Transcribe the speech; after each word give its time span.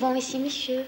souvent 0.00 0.16
ici, 0.16 0.38
monsieur. 0.38 0.84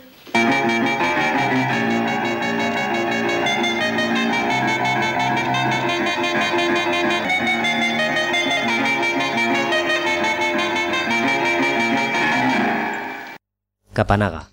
Kapanaga. 13.93 14.49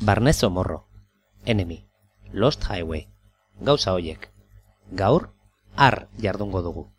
Barnezo 0.00 0.50
morro. 0.50 0.84
Enemy. 1.46 1.88
Lost 2.32 2.64
Highway. 2.68 3.08
Gauza 3.60 3.92
hoiek. 3.92 4.28
Gaur, 4.92 5.32
ar 5.76 6.08
jardungo 6.18 6.60
dugu. 6.60 6.97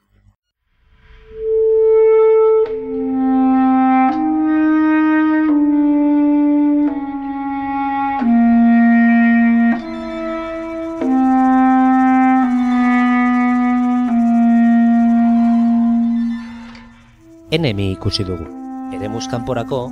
Enemy 17.50 17.98
ikusi 17.98 18.22
dugu. 18.22 18.46
Eremuz 18.94 19.26
kanporako, 19.26 19.88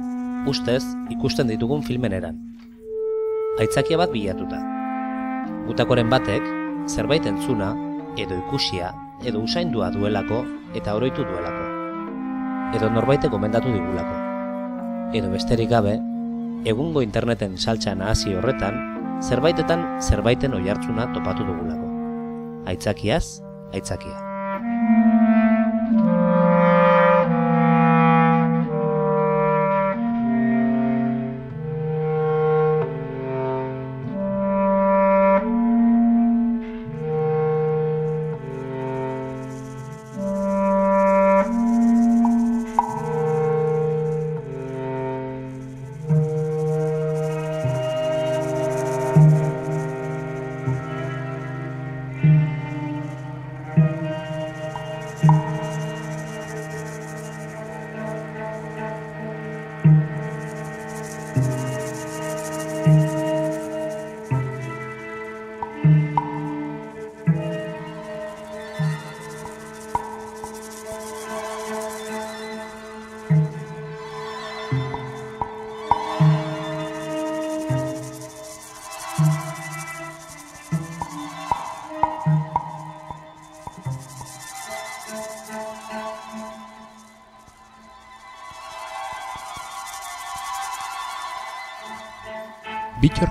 ustez, 0.46 0.84
ikusten 1.10 1.50
ditugun 1.50 1.82
filmen 1.82 2.14
eran. 2.14 2.36
Aitzakia 3.58 3.98
bat 3.98 4.14
bilatuta. 4.14 4.60
Gutakoren 5.66 6.06
batek, 6.12 6.46
zerbait 6.86 7.26
entzuna, 7.26 7.72
edo 8.14 8.38
ikusia, 8.44 8.92
edo 9.26 9.42
usaindua 9.42 9.90
duelako 9.90 10.44
eta 10.78 10.94
oroitu 11.00 11.26
duelako. 11.26 11.66
Edo 12.78 12.92
norbaitek 12.94 13.34
gomendatu 13.34 13.74
digulako. 13.74 14.22
Edo 15.18 15.34
besterik 15.34 15.74
gabe, 15.74 15.98
egungo 16.62 17.02
interneten 17.02 17.58
saltza 17.58 17.98
nahasi 17.98 18.38
horretan, 18.38 18.78
zerbaitetan 19.26 19.90
zerbaiten 19.98 20.54
oihartzuna 20.54 21.10
topatu 21.18 21.50
dugulako. 21.50 21.90
Aitzakiaz, 22.70 23.42
aitzakia. 23.74 24.27
Bitxor 68.78 68.94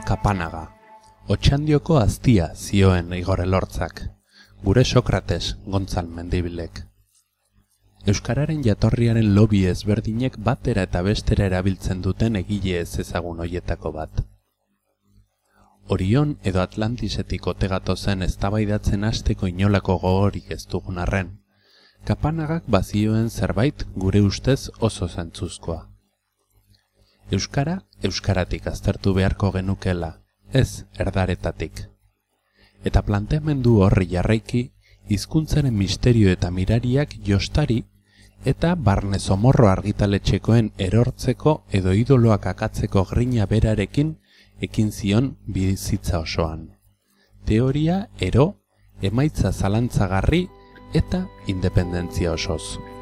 kapanaga, 0.02 0.64
otxandioko 1.30 2.02
aztia 2.02 2.50
zioen 2.58 3.14
igore 3.14 3.46
lortzak, 3.46 4.02
gure 4.66 4.82
Sokrates 4.84 5.56
gontzal 5.72 6.08
mendibilek. 6.10 6.80
Euskararen 8.10 8.64
jatorriaren 8.64 9.28
lobi 9.36 9.60
ezberdinek 9.70 10.40
batera 10.48 10.82
eta 10.88 11.02
bestera 11.06 11.46
erabiltzen 11.46 12.02
duten 12.06 12.38
egile 12.40 12.80
ez 12.80 12.98
ezagun 13.04 13.44
hoietako 13.44 13.92
bat. 13.98 14.24
Orion 15.96 16.34
edo 16.42 16.64
Atlantisetik 16.64 17.46
otegatu 17.54 17.94
zen 17.94 18.26
eztabaidatzen 18.26 19.06
hasteko 19.06 19.46
inolako 19.54 20.00
gogorik 20.02 20.50
ez 20.58 20.64
dugun 20.74 20.98
arren, 21.06 21.34
kapanagak 22.04 22.66
bazioen 22.66 23.30
zerbait 23.30 23.86
gure 23.94 24.26
ustez 24.32 24.60
oso 24.80 25.06
zentzuzkoa. 25.06 25.82
Euskara, 27.30 27.82
euskaratik 28.02 28.66
aztertu 28.66 29.14
beharko 29.14 29.52
genukela, 29.52 30.16
ez 30.50 30.82
erdaretatik. 30.98 31.86
Eta 32.84 33.02
planteamendu 33.02 33.80
horri 33.82 34.06
jarraiki, 34.10 34.70
hizkuntzaren 35.08 35.74
misterio 35.74 36.30
eta 36.30 36.50
mirariak 36.50 37.14
jostari 37.26 37.84
eta 38.44 38.74
barne 38.74 39.18
zomorro 39.18 39.68
argitaletxekoen 39.68 40.72
erortzeko 40.78 41.56
edo 41.78 41.92
idoloak 41.92 42.46
akatzeko 42.52 43.04
grina 43.10 43.46
berarekin 43.46 44.16
ekin 44.62 44.92
zion 44.92 45.36
bizitza 45.46 46.20
osoan. 46.20 46.68
Teoria, 47.44 48.08
ero, 48.20 48.46
emaitza 49.02 49.52
zalantzagarri 49.52 50.46
eta 50.94 51.26
independentzia 51.46 52.32
osoz. 52.32 52.95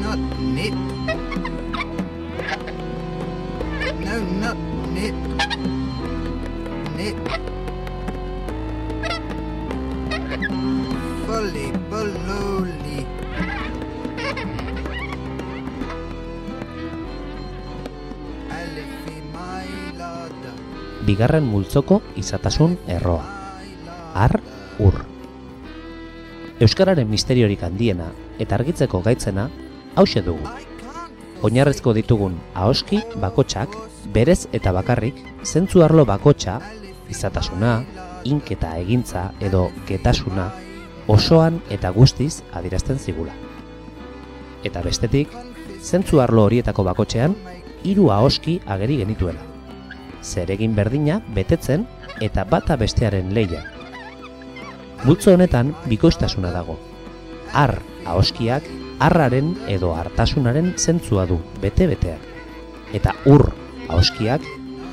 Not 0.00 0.18
knit. 0.38 0.74
No, 4.00 4.16
not 4.40 4.56
knit. 4.88 5.14
Knit. 6.94 7.16
Fully 11.26 11.68
mailada. 19.32 20.52
Bigarren 21.06 21.44
multzoko 21.44 22.02
izatasun 22.16 22.78
erroa. 22.86 23.24
Ar, 24.14 24.40
ur. 24.78 25.04
Euskararen 26.62 27.08
misteriorik 27.10 27.62
handiena 27.66 28.12
eta 28.38 28.54
argitzeko 28.54 29.02
gaitzena 29.02 29.48
hause 29.96 30.22
dugu. 30.22 30.48
Oinarrezko 31.42 31.92
ditugun 31.92 32.38
ahoski 32.54 33.02
bakotsak 33.20 33.74
berez 34.14 34.46
eta 34.52 34.72
bakarrik 34.72 35.18
zentzu 35.44 35.82
arlo 35.82 36.04
bakotsa, 36.06 36.60
izatasuna, 37.10 37.82
inketa 38.24 38.76
egintza 38.78 39.30
edo 39.40 39.70
getasuna 39.88 40.50
osoan 41.08 41.60
eta 41.70 41.90
guztiz 41.90 42.42
adierazten 42.52 42.98
zigula. 42.98 43.34
Eta 44.62 44.82
bestetik, 44.82 45.32
zentzu 45.82 46.20
arlo 46.22 46.44
horietako 46.46 46.84
bakotxean 46.86 47.34
hiru 47.82 48.10
ahoski 48.14 48.60
ageri 48.66 49.00
genituela. 49.02 49.42
Zeregin 50.22 50.76
berdina 50.78 51.18
betetzen 51.34 51.88
eta 52.20 52.44
bata 52.44 52.76
bestearen 52.76 53.34
leia. 53.34 53.64
Multzo 55.02 55.34
honetan 55.34 55.74
bikoiztasuna 55.90 56.52
dago. 56.54 56.78
Ar 57.52 57.78
ahoskiak 58.06 58.66
arraren 59.02 59.54
edo 59.68 59.92
hartasunaren 59.96 60.74
zentzua 60.78 61.26
du 61.26 61.38
bete-betean. 61.60 62.20
Eta 62.92 63.14
ur 63.26 63.50
ahoskiak 63.88 64.44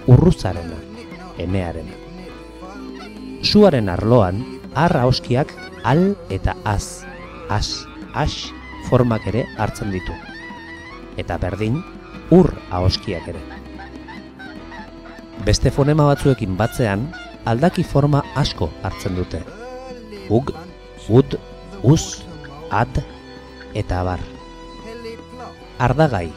urruzarena, 0.10 0.78
emearena. 1.38 1.96
Suaren 3.44 3.90
arloan, 3.90 4.42
arra 4.76 5.06
oskiak 5.08 5.54
al 5.84 6.16
eta 6.30 6.56
az, 6.66 7.06
as, 7.50 7.86
as 8.14 8.50
formak 8.90 9.28
ere 9.30 9.46
hartzen 9.58 9.94
ditu. 9.94 10.16
Eta 11.18 11.38
berdin, 11.38 11.80
ur 12.32 12.52
ahoskiak 12.72 13.28
ere. 13.32 13.42
Beste 15.46 15.72
fonema 15.72 16.10
batzuekin 16.10 16.58
batzean, 16.60 17.08
aldaki 17.48 17.84
forma 17.84 18.24
asko 18.36 18.70
hartzen 18.84 19.16
dute. 19.16 19.40
Ug, 20.30 20.52
ud, 21.10 21.38
uz, 21.84 22.26
ad, 22.72 23.04
eta 23.74 24.02
abar. 24.02 24.20
Ardagai, 25.80 26.32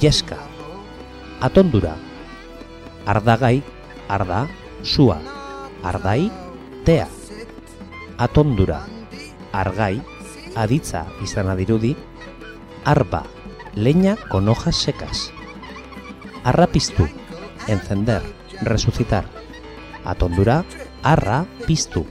jeska, 0.00 0.38
atondura, 1.40 1.96
ardagai, 3.06 3.62
arda, 4.08 4.48
sua, 4.82 5.18
ardai, 5.82 6.30
tea, 6.84 7.08
atondura, 8.18 8.86
argai, 9.52 10.02
aditza 10.54 11.06
izan 11.22 11.50
adirudi, 11.50 11.96
arba, 12.84 13.24
leña 13.74 14.16
con 14.28 14.48
hojas 14.48 14.76
secas, 14.76 15.32
arrapiztu, 16.44 17.08
encender, 17.68 18.22
resucitar, 18.62 19.24
atondura, 20.04 20.64
arra, 21.02 21.46
piztu, 21.66 22.06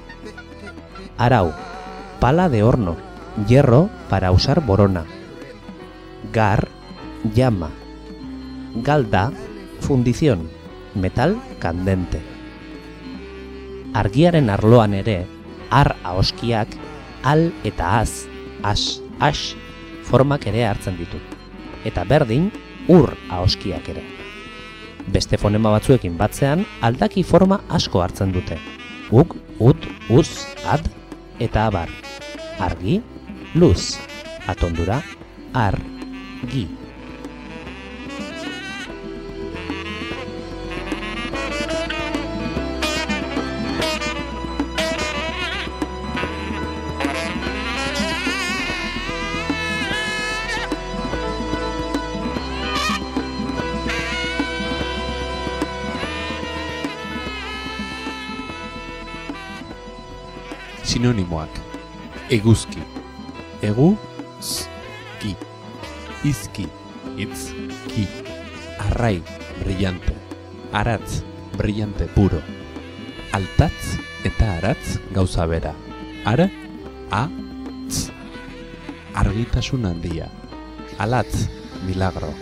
arau, 1.18 1.54
pala 2.20 2.50
de 2.50 2.64
horno, 2.64 3.11
hierro 3.48 3.90
para 4.10 4.32
usar 4.32 4.66
borona, 4.66 5.06
gar, 6.32 6.68
llama, 7.34 7.72
galda, 8.76 9.32
fundición, 9.80 10.50
metal 10.96 11.42
candente. 11.60 12.22
Argiaren 13.94 14.50
arloan 14.50 14.94
ere, 14.94 15.26
ar 15.70 15.96
ahoskiak, 16.04 16.68
al 17.24 17.52
eta 17.64 18.00
az, 18.00 18.28
as, 18.64 19.02
as, 19.20 19.56
formak 20.08 20.48
ere 20.48 20.66
hartzen 20.66 20.98
ditu. 20.98 21.20
Eta 21.86 22.06
berdin, 22.08 22.52
ur 22.88 23.16
ahoskiak 23.30 23.90
ere. 23.94 24.04
Beste 25.12 25.38
fonema 25.42 25.72
batzuekin 25.74 26.18
batzean, 26.18 26.66
aldaki 26.82 27.24
forma 27.24 27.62
asko 27.70 28.04
hartzen 28.04 28.32
dute. 28.32 28.58
Ug, 29.12 29.36
ut, 29.60 29.88
uz, 30.10 30.46
ad, 30.66 30.86
eta 31.40 31.68
abar. 31.68 31.90
Argi, 32.62 33.02
luz, 33.54 34.00
atondura, 34.48 35.02
ar, 35.54 35.78
gi. 36.48 36.68
Sinonimoak. 60.84 61.50
Eguzki. 62.30 63.01
Egu, 63.62 63.98
z, 64.42 64.66
ki. 65.22 65.36
Izki, 66.26 66.66
itz, 67.18 67.52
ki. 67.94 68.08
Arrai, 68.80 69.22
brillante. 69.62 70.16
Aratz, 70.74 71.22
brillante 71.58 72.08
puro. 72.16 72.42
Altatz 73.38 74.00
eta 74.26 74.58
aratz 74.58 74.98
gauza 75.14 75.46
bera. 75.46 75.76
Ara, 76.26 76.50
a, 77.12 77.28
tz. 77.88 78.10
Argitasun 79.14 79.86
handia. 79.86 80.32
Alatz, 80.98 81.48
milagro. 81.86 82.34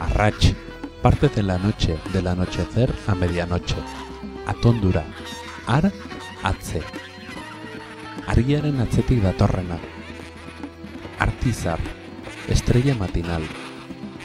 Arratx, 0.00 0.54
parte 1.02 1.28
de 1.28 1.42
la 1.42 1.58
noche, 1.58 1.98
del 2.12 2.26
anochecer 2.26 2.90
a 3.06 3.14
medianoche. 3.14 3.78
Atondura. 4.46 5.04
Ar, 5.66 5.92
atze 6.42 6.82
argiaren 8.26 8.80
atzetik 8.82 9.22
datorrena. 9.22 9.78
Artizar, 11.18 11.80
estrella 12.48 12.94
matinal, 12.94 13.42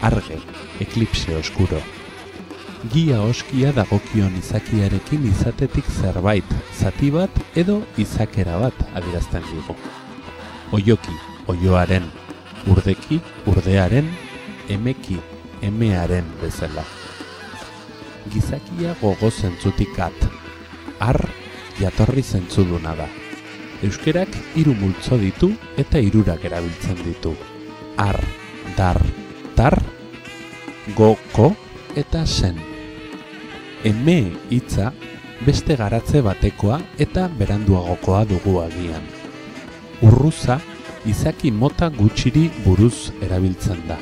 arge, 0.02 0.38
eklipse 0.80 1.36
oskuro. 1.36 1.80
Gia 2.94 3.22
oskia 3.22 3.72
dagokion 3.72 4.34
izakiarekin 4.40 5.28
izatetik 5.30 5.88
zerbait, 6.02 6.48
zati 6.76 7.12
bat 7.14 7.32
edo 7.56 7.78
izakera 8.02 8.58
bat 8.60 8.84
adierazten 8.98 9.46
digu. 9.52 9.78
Oioki, 10.76 11.16
oioaren, 11.48 12.10
urdeki, 12.68 13.22
urdearen, 13.48 14.10
emeki, 14.70 15.20
emearen 15.62 16.28
bezala. 16.42 16.84
Gizakia 18.34 18.98
gogo 19.00 19.32
zentzutik 19.32 19.98
at, 20.00 20.30
ar 21.00 21.24
jatorri 21.80 22.24
zentzuduna 22.24 22.96
da. 23.00 23.10
Euskerak 23.82 24.36
hiru 24.54 24.76
multzo 24.78 25.18
ditu 25.18 25.48
eta 25.82 25.98
hirurak 25.98 26.44
erabiltzen 26.46 27.00
ditu. 27.02 27.32
Ar, 27.98 28.20
dar, 28.78 29.00
tar, 29.58 29.80
go, 30.96 31.16
ko 31.34 31.50
eta 31.98 32.22
zen. 32.26 32.60
Eme 33.84 34.20
hitza 34.54 34.92
beste 35.46 35.76
garatze 35.80 36.22
batekoa 36.22 36.78
eta 37.02 37.26
beranduagokoa 37.40 38.22
dugu 38.30 38.60
agian. 38.62 39.02
Urruza 40.06 40.60
izaki 41.10 41.50
mota 41.52 41.90
gutxiri 41.90 42.52
buruz 42.66 43.10
erabiltzen 43.26 43.82
da. 43.90 43.98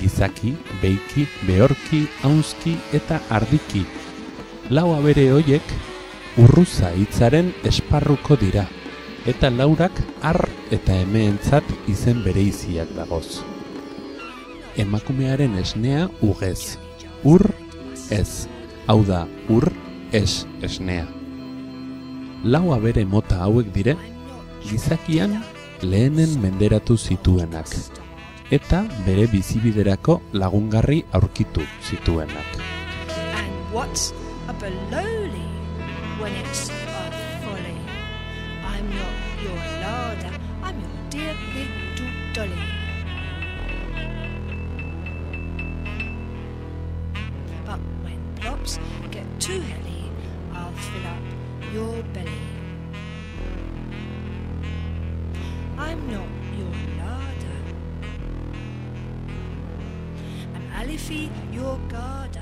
Gizaki, 0.00 0.54
beiki, 0.80 1.26
behorki, 1.44 2.06
haunzki 2.22 2.78
eta 2.96 3.20
ardiki. 3.28 3.84
Lau 4.72 4.94
abere 4.96 5.28
hoiek 5.34 5.74
urruza 6.40 6.92
hitzaren 6.96 7.52
esparruko 7.68 8.36
dira, 8.40 8.64
eta 9.28 9.50
laurak 9.52 9.98
ar 10.24 10.40
eta 10.72 10.96
emeentzat 11.04 11.66
izen 11.92 12.22
bereiziak 12.24 12.92
dagoz. 12.96 13.42
Emakumearen 14.80 15.58
esnea 15.60 16.08
ugez, 16.24 16.78
ur 17.24 17.44
ez, 18.10 18.48
hau 18.86 19.02
da 19.04 19.26
ur 19.52 19.68
ez 20.12 20.46
esnea. 20.64 21.04
Lau 22.42 22.72
abere 22.74 23.04
mota 23.04 23.42
hauek 23.44 23.68
dire, 23.74 23.96
gizakian 24.64 25.42
lehenen 25.82 26.38
menderatu 26.40 26.96
zituenak, 26.96 27.68
eta 28.50 28.86
bere 29.06 29.28
bizibiderako 29.28 30.22
lagungarri 30.32 31.04
aurkitu 31.12 31.66
zituenak. 31.84 32.60
And 33.36 33.52
what's 33.74 34.12
a 34.48 35.61
when 36.22 36.34
it's 36.34 36.68
a 36.68 37.10
folly? 37.42 37.76
I'm 38.64 38.88
not 38.90 39.16
your 39.42 39.56
larder, 39.82 40.30
I'm 40.62 40.78
your 40.78 40.90
dear 41.10 41.34
little 41.56 42.12
dolly. 42.32 42.66
But 47.66 47.80
when 48.04 48.20
plops 48.36 48.78
get 49.10 49.26
too 49.40 49.60
heavy, 49.62 50.04
I'll 50.52 50.70
fill 50.86 51.06
up 51.14 51.24
your 51.72 52.02
belly. 52.14 52.44
I'm 55.76 56.00
not 56.08 56.30
your 56.56 56.74
larder. 57.00 57.58
I'm 60.54 60.66
Alifie, 60.80 61.30
your 61.52 61.80
garter. 61.88 62.41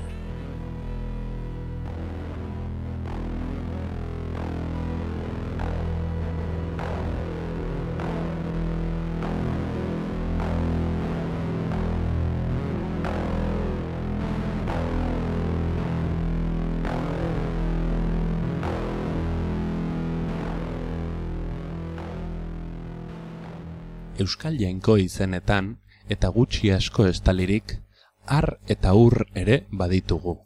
Euskal 24.21 24.59
Jainko 24.59 24.97
izenetan 25.01 25.75
eta 26.09 26.29
gutxi 26.35 26.71
asko 26.75 27.07
estalirik 27.09 27.77
ar 28.25 28.57
eta 28.67 28.93
ur 28.93 29.25
ere 29.35 29.65
baditugu. 29.71 30.37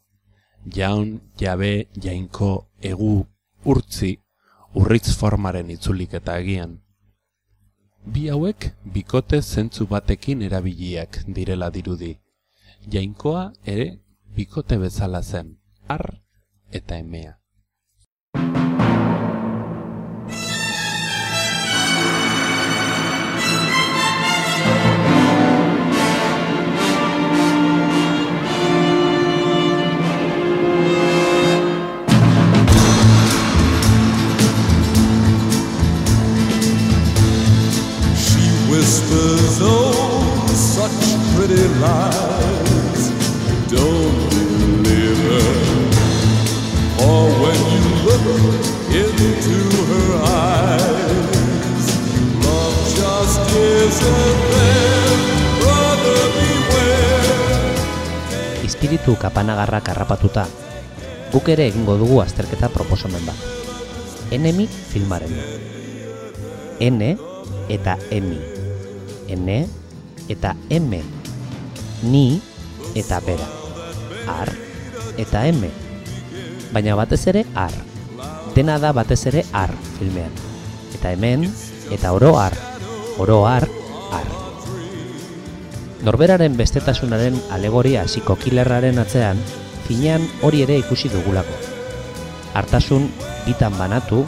Jaun, 0.75 1.21
jabe, 1.39 1.87
jainko, 2.01 2.71
egu, 2.81 3.27
urtzi, 3.65 4.15
urritz 4.73 5.13
formaren 5.19 5.69
itzulik 5.69 6.15
eta 6.19 6.39
agian. 6.41 6.79
Bi 8.05 8.27
hauek 8.29 8.71
bikote 8.93 9.41
zentzu 9.41 9.87
batekin 9.87 10.41
erabiliak 10.41 11.23
direla 11.27 11.69
dirudi. 11.69 12.15
Jainkoa 12.91 13.51
ere 13.65 13.87
bikote 14.35 14.77
bezala 14.77 15.21
zen, 15.21 15.57
ar 15.87 16.05
eta 16.71 16.97
emea. 16.97 17.39
Lies. 41.81 43.11
Don't 43.71 44.15
believe 44.31 45.19
her. 45.25 45.49
For 46.95 47.27
when 47.41 47.59
you 47.73 47.85
look 48.07 48.25
into 48.89 49.57
her 49.89 50.09
eyes, 50.25 51.85
love 52.41 52.77
just 52.95 53.41
isn't 53.51 54.39
there. 54.53 55.19
Brother, 55.59 56.21
beware. 56.33 57.73
Espiritu 58.63 59.17
kapanagarrak 59.19 59.91
harrapatuta, 59.91 60.47
guk 61.33 61.45
ere 61.51 61.67
egingo 61.69 61.97
dugu 61.99 62.21
azterketa 62.23 62.71
proposamen 62.71 63.21
bat. 63.27 63.37
Enemi 64.31 64.65
filmaren. 64.65 65.33
N 66.81 67.01
eta 67.69 67.95
emi. 68.09 68.39
N 69.29 69.67
eta 70.29 70.57
M. 70.69 71.14
Ni 72.03 72.41
eta 72.95 73.19
bera. 73.19 73.47
Ar 74.27 74.51
eta 75.17 75.45
M. 75.47 75.69
Baina 76.73 76.95
batez 76.95 77.27
ere 77.27 77.45
ar. 77.55 77.73
Dena 78.55 78.79
da 78.79 78.91
batez 78.95 79.25
ere 79.27 79.45
ar 79.53 79.71
filmean. 79.99 80.31
Eta 80.95 81.11
hemen 81.11 81.47
eta 81.91 82.11
oro 82.13 82.37
ar. 82.39 82.55
Oro 83.17 83.45
ar, 83.47 83.67
ar. 84.11 84.27
Norberaren 86.03 86.57
bestetasunaren 86.57 87.37
alegoria 87.51 88.03
hasiko 88.03 88.35
kilerraren 88.35 88.99
atzean, 88.99 89.39
finean 89.87 90.27
hori 90.43 90.61
ere 90.65 90.77
ikusi 90.81 91.09
dugulako. 91.09 91.55
Hartasun 92.53 93.07
bitan 93.45 93.77
banatu, 93.79 94.25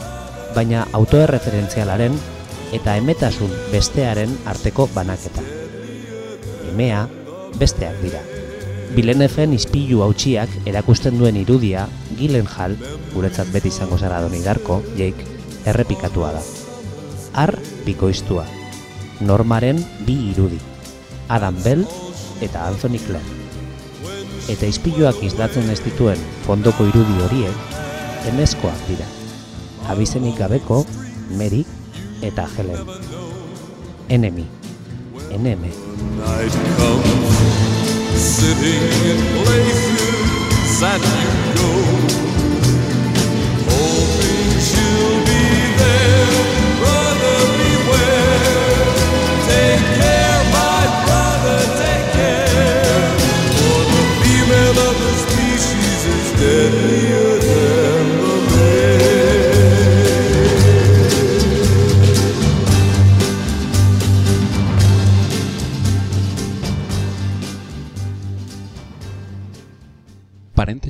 baina 0.56 0.86
autoerreferentzialaren 0.96 2.16
eta 2.76 2.96
emetasun 2.96 3.52
bestearen 3.72 4.32
arteko 4.48 4.88
banaketa. 4.94 5.44
Emea 6.72 7.06
besteak 7.58 7.96
dira. 8.02 8.20
Bilenefen 8.96 9.52
ispilu 9.52 10.02
hautsiak 10.04 10.52
erakusten 10.66 11.18
duen 11.20 11.36
irudia, 11.36 11.86
Gyllenhaal, 12.18 12.76
guretzat 13.12 13.50
beti 13.52 13.68
izango 13.72 13.98
zara 13.98 14.20
doni 14.24 14.40
darko, 14.44 14.80
Jake, 14.96 15.26
errepikatua 15.68 16.32
da. 16.38 16.42
Ar 17.34 17.54
bikoiztua. 17.86 18.46
Normaren 19.20 19.82
bi 20.06 20.16
irudi. 20.30 20.58
Adam 21.28 21.56
Bell 21.64 21.84
eta 22.40 22.66
Anthony 22.66 23.00
Clark. 23.04 23.34
Eta 24.48 24.66
ispiluak 24.66 25.20
islatzen 25.26 25.68
ez 25.68 25.80
dituen 25.84 26.20
fondoko 26.46 26.86
irudi 26.88 27.18
horiek, 27.26 27.74
emezkoak 28.32 28.86
dira. 28.88 29.08
Abizenik 29.92 30.38
gabeko, 30.40 30.84
Mary 31.36 31.64
eta 32.22 32.48
Helen. 32.56 32.88
Enemy. 34.08 34.57
Eneme. 35.30 35.70
night 36.16 36.52
comes, 36.76 37.38
sitting 38.18 38.82
in 39.10 39.18
places 39.44 40.80
that 40.80 41.00
you 41.02 41.37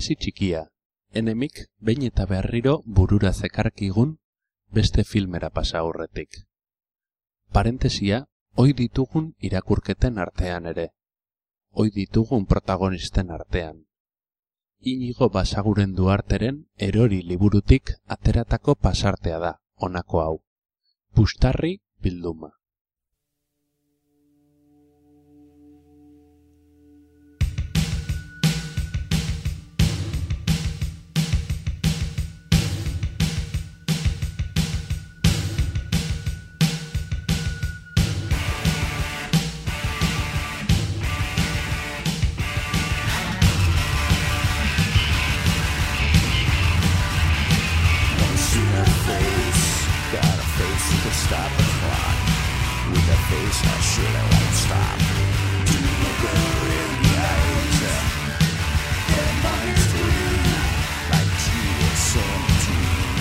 Parentesi 0.09 0.25
txikia, 0.25 0.61
enemik 1.21 1.59
behin 1.85 2.05
eta 2.07 2.25
berriro 2.25 2.79
burura 2.87 3.33
zekarkigun 3.35 4.15
beste 4.73 5.05
filmera 5.05 5.51
pasa 5.51 5.81
aurretik. 5.81 6.47
Parentesia, 7.53 8.25
oi 8.55 8.73
ditugun 8.73 9.35
irakurketen 9.39 10.17
artean 10.17 10.65
ere. 10.73 10.87
Oi 11.73 11.91
ditugun 11.91 12.47
protagonisten 12.47 13.31
artean. 13.31 13.85
Inigo 14.81 15.29
basaguren 15.29 15.93
duarteren 15.95 16.65
erori 16.79 17.21
liburutik 17.23 17.93
ateratako 18.07 18.77
pasartea 18.77 19.39
da, 19.39 19.53
honako 19.77 20.23
hau. 20.23 20.37
Pustarri 21.13 21.83
bilduma. 22.01 22.58
Could 51.03 51.15
stop 51.15 51.53
a 51.53 51.67
clock. 51.79 52.19
With 52.91 53.15
a 53.17 53.19
face 53.29 53.61
I 53.69 53.77
surely 53.91 54.25
won't 54.33 54.55
stop. 54.65 54.99
To 55.69 55.77
look 56.03 56.21
her 56.25 56.41
in 56.81 56.93
the 57.05 57.13
eyes, 57.33 57.81
her 59.13 59.31
mind's 59.45 59.85
free, 59.93 60.37
like 61.13 61.33
she 61.45 61.61
is 61.89 62.01
seventeen. 62.13 63.17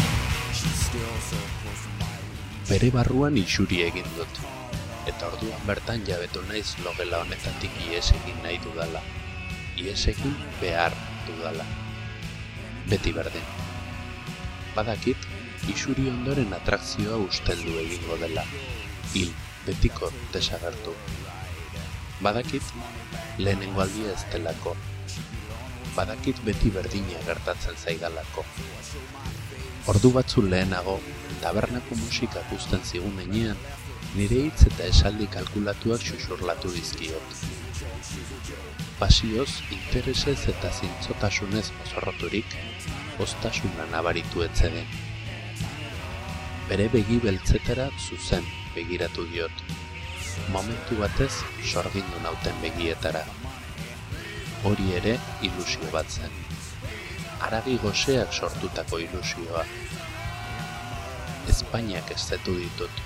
She's 0.57 0.79
still 0.87 1.15
so 1.29 1.39
close 1.59 1.83
to 1.83 1.91
my 1.99 2.15
reach. 2.15 2.69
Bere 2.71 2.89
barruan 2.95 3.35
isuri 3.43 3.83
egin 3.89 4.07
dut. 4.15 4.33
Eta 5.07 5.27
orduan 5.31 5.61
bertan 5.67 6.07
jabetu 6.07 6.41
naiz 6.47 6.75
logela 6.85 7.21
honetatik 7.23 7.73
ies 7.87 8.11
egin 8.15 8.39
nahi 8.45 8.57
dudala. 8.63 9.03
Ies 9.77 10.07
egin 10.13 10.35
behar 10.61 10.95
dudala. 11.27 11.67
Beti 12.87 13.11
berdin. 13.11 13.47
Badakit, 14.75 15.19
isuri 15.73 16.07
ondoren 16.11 16.53
atrakzioa 16.53 17.17
usteldu 17.25 17.77
egingo 17.83 18.17
dela. 18.21 18.43
Hil, 19.13 19.31
betiko 19.65 20.11
desagertu. 20.33 20.93
Badakit, 22.21 22.63
lehenengo 23.37 23.81
aldia 23.81 24.13
ez 24.13 24.23
delako. 24.33 24.75
Badakit 25.95 26.39
beti 26.45 26.71
berdina 26.73 27.19
gertatzen 27.25 27.77
zaidalako. 27.77 28.45
Ordu 29.93 30.11
batzu 30.15 30.43
lehenago, 30.45 30.97
tabernako 31.41 31.97
musika 32.01 32.41
guzten 32.51 32.83
zigun 32.83 33.19
heinean, 33.23 33.59
nire 34.15 34.41
hitz 34.47 34.67
eta 34.69 34.87
esaldi 34.91 35.27
kalkulatuak 35.33 36.03
xuxurlatu 36.09 36.73
dizkiot. 36.75 37.37
Pasioz, 38.97 39.49
interesez 39.71 40.39
eta 40.53 40.71
zintzotasunez 40.73 41.67
mozorroturik, 41.79 42.57
ostasuna 43.21 43.85
nabaritu 43.91 44.41
etzeden. 44.45 45.06
Bere 46.67 46.89
begi 46.91 47.15
beltzetara 47.23 47.85
zuzen 47.95 48.43
begiratu 48.75 49.23
diot. 49.31 49.61
Momentu 50.51 50.97
batez 50.99 51.31
sorgindu 51.63 52.19
nauten 52.25 52.57
begietara. 52.59 53.21
Hori 54.67 54.87
ere 54.97 55.13
ilusio 55.47 55.87
bat 55.93 56.11
zen. 56.11 56.35
Aragi 57.47 57.77
goseak 57.83 58.35
sortutako 58.35 58.99
ilusioa. 58.99 59.63
Espainiak 61.55 62.11
ez 62.11 62.19
zetu 62.25 62.57
ditut. 62.59 62.99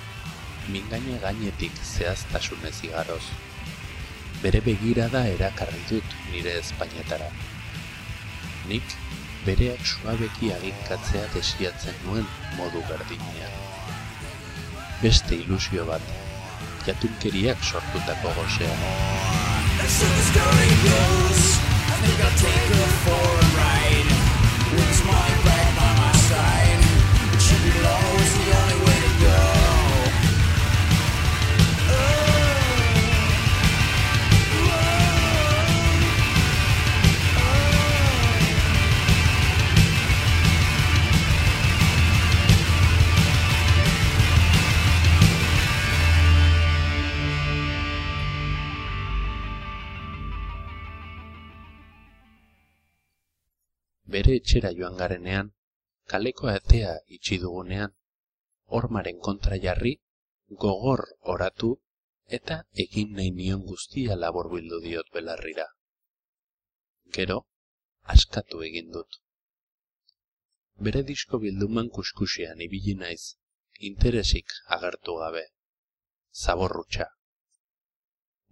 Mingaina 0.73 1.21
gainetik 1.27 1.77
zehaztasunez 1.85 2.79
igaroz. 2.89 3.23
Bere 4.41 4.63
begirada 4.65 5.27
erakarri 5.35 5.85
dut 5.91 6.17
nire 6.33 6.57
Espainetara. 6.63 7.29
Nik 8.73 8.97
bereak 9.45 9.85
suabeki 9.85 10.51
aginkatzea 10.53 11.25
desiatzen 11.33 11.95
nuen 12.05 12.27
modu 12.57 12.81
berdinean. 12.89 13.55
Beste 15.01 15.35
ilusio 15.35 15.85
bat, 15.89 16.13
jatunkeriak 16.85 17.63
sortutako 17.71 18.35
gozea. 18.37 18.75
Beste 54.11 54.35
etxera 54.39 54.71
joan 54.77 54.97
garenean, 55.01 55.53
kaleko 56.11 56.47
atea 56.51 56.93
itxi 57.17 57.37
dugunean, 57.43 57.95
hormaren 58.75 59.19
kontra 59.27 59.57
jarri, 59.65 59.93
gogor 60.63 61.03
oratu 61.33 61.71
eta 62.37 62.57
egin 62.83 63.13
nahi 63.17 63.31
nion 63.31 63.63
guztia 63.71 64.15
laborbildu 64.23 64.81
diot 64.83 65.07
belarrira. 65.15 65.67
Gero, 67.17 67.37
askatu 68.15 68.61
egin 68.67 68.91
dut. 68.95 69.19
Bere 70.87 71.03
disko 71.07 71.39
bilduman 71.39 71.89
kuskusian 71.97 72.61
ibili 72.67 72.95
naiz, 73.01 73.35
interesik 73.89 74.55
agertu 74.77 75.17
gabe. 75.23 75.43
Zaborrutxa. 76.43 77.07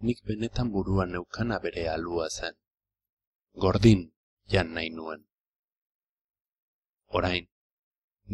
Nik 0.07 0.19
benetan 0.27 0.71
buruan 0.75 1.11
neukana 1.15 1.59
bere 1.63 1.87
alua 1.89 2.27
zen. 2.29 2.55
Gordin, 3.53 4.11
jan 4.51 4.73
nahi 4.75 4.89
nuen. 4.89 5.28
Orain, 7.17 7.47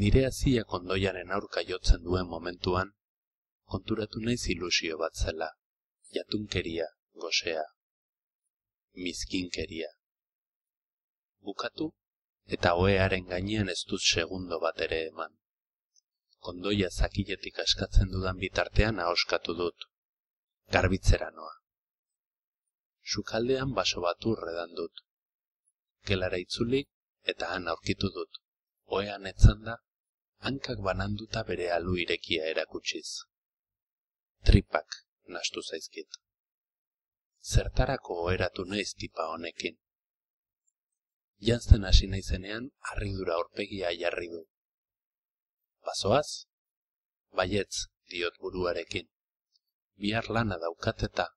nire 0.01 0.25
haziak 0.27 0.73
ondoiaren 0.77 1.31
aurka 1.31 1.61
jotzen 1.67 2.01
duen 2.03 2.27
momentuan, 2.27 2.91
konturatu 3.73 4.19
naiz 4.25 4.43
ilusio 4.55 4.97
bat 4.97 5.15
zela, 5.15 5.47
jatunkeria, 6.17 6.87
gosea, 7.13 7.63
mizkinkeria. 8.95 9.87
Bukatu 11.39 11.93
eta 12.57 12.75
oearen 12.81 13.25
gainean 13.31 13.69
ez 13.73 13.81
dut 13.89 14.03
segundo 14.11 14.59
bat 14.59 14.79
ere 14.87 15.01
eman. 15.07 15.33
Kondoia 16.45 16.89
zakiletik 16.91 17.59
askatzen 17.63 18.11
dudan 18.13 18.37
bitartean 18.43 18.99
ahoskatu 18.99 19.55
dut. 19.61 19.87
Garbitzera 20.75 21.29
noa. 21.31 21.53
Sukaldean 23.13 23.73
baso 23.79 24.01
bat 24.01 24.25
urredan 24.31 24.73
dut. 24.79 25.05
Gelara 26.05 26.37
itzuli 26.43 26.83
eta 27.33 27.53
han 27.53 27.67
aurkitu 27.67 28.11
dut. 28.17 28.44
Oean 28.87 29.25
etzanda, 29.25 29.77
hankak 30.45 30.81
bananduta 30.87 31.43
bere 31.43 31.71
alu 31.71 31.95
irekia 32.03 32.45
erakutsiz. 32.51 33.07
Tripak 34.45 34.99
nastu 35.35 35.61
zaizkit. 35.61 36.19
Zertarako 37.53 38.19
oheratu 38.25 38.65
naiz 38.65 38.93
tipa 38.93 39.27
honekin. 39.33 39.77
Jantzen 41.47 41.83
hasi 41.83 42.07
naizenean 42.07 42.69
harridura 42.89 43.33
aurpegia 43.35 43.91
jarri 44.01 44.29
du. 44.33 44.43
Bazoaz? 45.85 46.45
Baietz, 47.35 47.87
diot 48.09 48.37
buruarekin. 48.41 49.09
Bihar 49.97 50.29
lana 50.29 50.57
daukateta. 50.61 51.27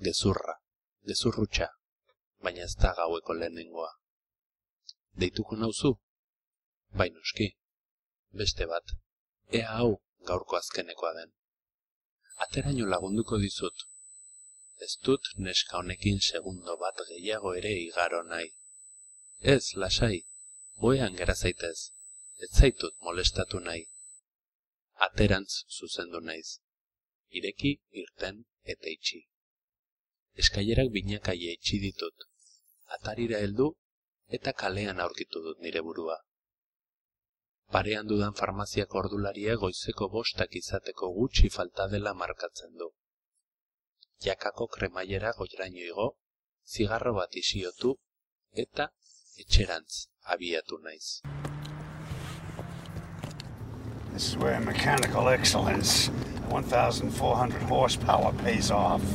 Gezurra, 0.00 0.54
gezurrutxa, 1.06 1.68
baina 2.42 2.64
ez 2.64 2.74
da 2.82 2.94
gaueko 2.96 3.34
lehenengoa. 3.34 3.90
Deituko 5.20 5.56
nauzu? 5.56 5.92
Bai 6.98 7.10
noski. 7.10 7.56
Beste 8.40 8.66
bat, 8.66 8.92
ea 9.58 9.68
hau 9.76 9.90
gaurko 10.30 10.56
azkenekoa 10.56 11.12
den. 11.18 11.32
Ateraino 12.44 12.86
lagunduko 12.86 13.38
dizut. 13.44 13.86
Ez 14.86 14.92
dut 15.06 15.28
neska 15.46 15.78
honekin 15.78 16.20
segundo 16.26 16.76
bat 16.82 17.02
gehiago 17.08 17.54
ere 17.60 17.72
igaro 17.80 18.22
nahi. 18.28 18.48
Ez, 19.54 19.74
lasai, 19.82 20.24
boean 20.82 21.16
gera 21.20 21.34
zaitez, 21.34 21.90
ez 22.44 22.50
zaitut 22.60 22.96
molestatu 23.08 23.60
nahi. 23.66 23.84
Aterantz 25.08 25.64
zuzendu 25.78 26.20
naiz. 26.20 26.60
Ireki, 27.38 27.74
irten 28.02 28.44
eta 28.64 28.88
itxi. 28.96 29.20
Eskailerak 30.42 30.90
binakaia 30.96 31.52
itxi 31.58 31.78
ditut. 31.84 32.26
Atarira 32.96 33.38
heldu 33.44 33.68
eta 34.38 34.52
kalean 34.52 35.00
aurkitu 35.00 35.42
dut 35.46 35.60
nire 35.66 35.82
burua. 35.86 36.18
Parean 37.70 38.08
dudan 38.10 38.32
farmaziako 38.34 38.98
ordularia 38.98 39.54
goizeko 39.54 40.08
bostak 40.10 40.56
izateko 40.58 41.08
gutxi 41.14 41.50
falta 41.56 41.84
dela 41.92 42.12
markatzen 42.14 42.72
du. 42.80 42.88
Jakako 44.26 44.66
kremaiera 44.76 45.30
goiraino 45.36 45.84
igo, 45.84 46.06
zigarro 46.66 47.12
bat 47.14 47.36
isiotu 47.40 47.92
eta 48.62 48.88
etxerantz 49.44 50.08
abiatu 50.34 50.80
naiz. 50.86 51.20
This 54.12 54.26
is 54.30 54.36
where 54.36 54.58
mechanical 54.58 55.28
excellence, 55.28 56.10
1,400 56.48 57.62
horsepower, 57.70 58.34
pays 58.42 58.72
off. 58.72 59.06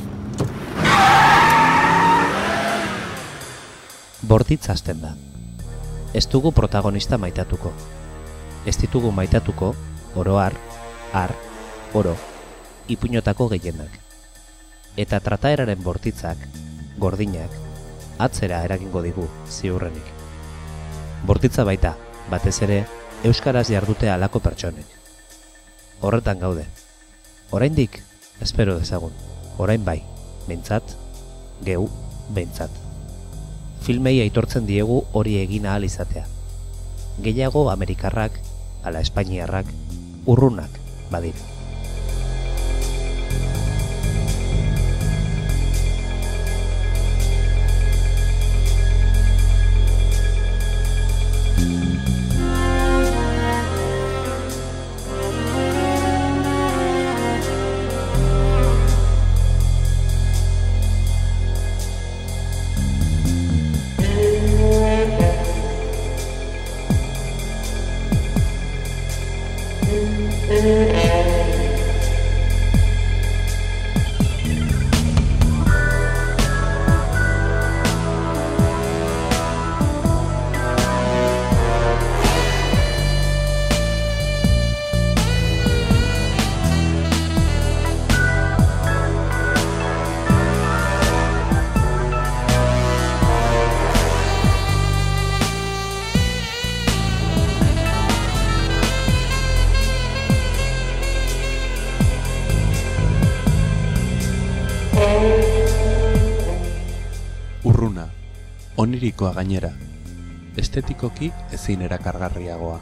Borditz 4.22 4.70
hasten 4.72 5.04
da. 5.04 5.12
Ez 6.14 6.24
dugu 6.32 6.52
protagonista 6.52 7.18
maitatuko. 7.18 7.74
Ez 8.66 8.74
ditugu 8.82 9.12
maitatuko, 9.14 9.74
oroar, 10.18 10.56
ar, 11.12 11.34
oro, 11.94 12.16
ipuñotako 12.88 13.48
gehienak. 13.54 13.92
Eta 14.96 15.20
trataeraren 15.20 15.82
bortitzak, 15.84 16.40
gordinak, 16.98 17.52
atzera 18.18 18.64
eragingo 18.64 19.02
digu, 19.04 19.28
ziurrenik. 19.46 20.10
Bortitza 21.26 21.64
baita, 21.64 21.94
batez 22.30 22.56
ere, 22.66 22.80
euskaraz 23.24 23.68
jardute 23.70 24.10
alako 24.10 24.40
pertsonek. 24.40 24.86
Horretan 26.00 26.40
gaude. 26.42 26.66
Oraindik, 27.50 28.02
espero 28.40 28.78
dezagun. 28.78 29.12
Orain 29.58 29.84
bai, 29.84 30.02
behintzat, 30.48 30.96
geu, 31.64 31.86
behintzat. 32.34 32.70
Filmei 33.86 34.18
aitortzen 34.24 34.66
diegu 34.66 35.04
hori 35.12 35.38
egin 35.38 35.66
ahal 35.70 35.86
izatea. 35.86 36.26
Gehiago 37.22 37.70
Amerikarrak, 37.70 38.40
ala 38.86 39.02
Espainiarrak, 39.02 39.66
urrunak 40.30 40.70
badira. 41.10 41.55
Onirikoa 108.86 109.32
gainera, 109.34 109.72
estetikoki 110.56 111.32
ezin 111.56 111.82
erakargarriagoa. 111.86 112.78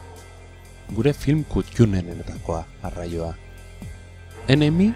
Gure 0.95 1.13
film 1.17 1.45
kutxunenetakoa 1.49 2.61
arraioa. 2.85 3.33
Enemi, 4.49 4.91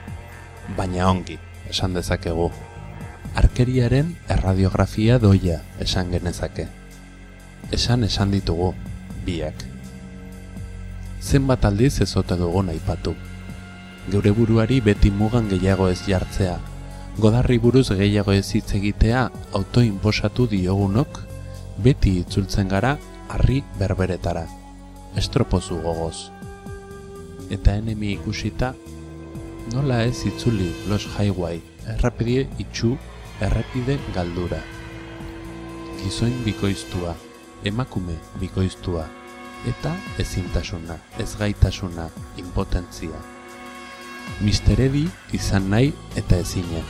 baina 0.76 1.08
ongi, 1.08 1.38
esan 1.70 1.96
dezakegu. 1.96 2.50
Arkeriaren 3.40 4.12
erradiografia 4.34 5.18
doia 5.22 5.62
esan 5.80 6.12
genezake. 6.12 6.68
Esan 7.72 8.04
esan 8.04 8.32
ditugu, 8.36 8.74
biak. 9.24 9.64
Zenbat 11.20 11.64
aldiz 11.64 12.00
ez 12.04 12.12
ote 12.16 12.36
dugun 12.36 12.68
aipatu. 12.72 13.14
Geure 14.12 14.32
buruari 14.36 14.80
beti 14.84 15.10
mugan 15.10 15.48
gehiago 15.48 15.88
ez 15.92 16.00
jartzea, 16.06 16.58
godarri 17.18 17.58
buruz 17.58 17.88
gehiago 17.98 18.30
ez 18.32 18.46
hitz 18.54 18.76
egitea 18.78 19.24
autoinposatu 19.58 20.44
diogunok, 20.46 21.18
beti 21.82 22.12
itzultzen 22.20 22.68
gara 22.70 22.92
harri 23.34 23.56
berberetara, 23.78 24.44
estropozu 25.18 25.80
gogoz. 25.82 26.28
Eta 27.50 27.74
enemi 27.80 28.12
ikusita, 28.12 28.70
nola 29.72 30.04
ez 30.06 30.22
itzuli 30.30 30.68
los 30.86 31.08
highway, 31.16 31.58
errepide 31.94 32.46
itxu, 32.62 32.92
errepide 33.42 33.98
galdura. 34.14 34.60
Gizoin 36.04 36.38
bikoiztua, 36.44 37.16
emakume 37.66 38.14
bikoiztua, 38.38 39.08
eta 39.66 39.96
ezintasuna, 40.22 41.00
ezgaitasuna, 41.26 42.06
impotentzia. 42.38 43.26
Misteredi 44.44 45.08
izan 45.34 45.66
nahi 45.74 45.90
eta 46.14 46.38
ezina. 46.38 46.86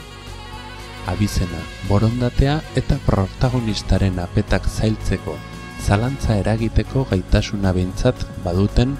Abizena, 1.08 1.60
borondatea 1.88 2.58
eta 2.76 2.98
protagonistaren 3.06 4.20
apetak 4.20 4.68
zailtzeko, 4.68 5.38
zalantza 5.80 6.36
eragiteko 6.42 7.06
gaitasuna 7.08 7.72
behintzat 7.72 8.26
baduten 8.44 8.96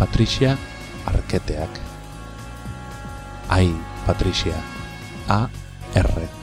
Patricia 0.00 0.56
Arketeak. 1.06 1.80
Ai, 3.48 3.70
Patricia. 4.06 4.58
A. 5.28 5.46
R. 5.94 6.41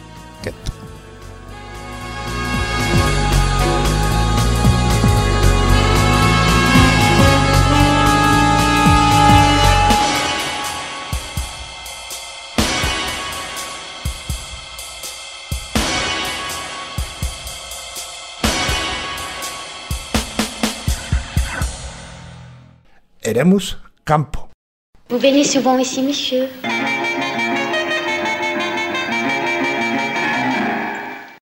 Vous 25.10 25.18
venez 25.18 25.44
souvent 25.44 25.78
ici, 25.78 26.02
monsieur 26.02 26.48